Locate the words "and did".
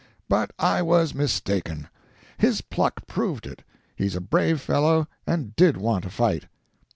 5.27-5.77